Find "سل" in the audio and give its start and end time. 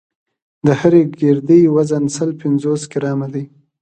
2.15-2.29